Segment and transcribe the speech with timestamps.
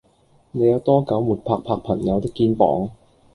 [0.53, 2.89] 你有多久沒拍拍朋友的肩膀